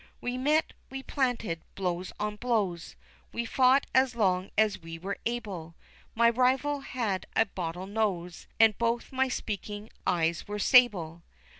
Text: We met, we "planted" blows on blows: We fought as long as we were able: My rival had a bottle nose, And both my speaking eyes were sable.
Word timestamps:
We 0.19 0.35
met, 0.35 0.73
we 0.89 1.03
"planted" 1.03 1.61
blows 1.75 2.11
on 2.19 2.37
blows: 2.37 2.95
We 3.31 3.45
fought 3.45 3.85
as 3.93 4.15
long 4.15 4.49
as 4.57 4.79
we 4.81 4.97
were 4.97 5.19
able: 5.27 5.75
My 6.15 6.27
rival 6.31 6.79
had 6.79 7.27
a 7.35 7.45
bottle 7.45 7.85
nose, 7.85 8.47
And 8.59 8.75
both 8.79 9.11
my 9.11 9.27
speaking 9.27 9.91
eyes 10.07 10.47
were 10.47 10.57
sable. 10.57 11.21